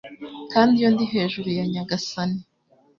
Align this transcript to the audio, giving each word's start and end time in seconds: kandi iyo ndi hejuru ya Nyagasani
kandi 0.51 0.73
iyo 0.79 0.89
ndi 0.93 1.05
hejuru 1.13 1.47
ya 1.57 1.65
Nyagasani 1.71 2.39